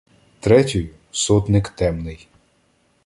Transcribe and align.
Третьою— 0.39 0.89
сотник 1.11 1.69
Темний. 1.75 2.27